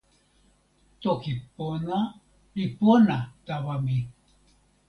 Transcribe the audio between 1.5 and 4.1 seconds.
pona li pona tawa mi.